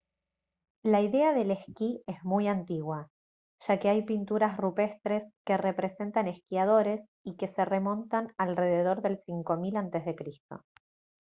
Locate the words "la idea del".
0.81-1.51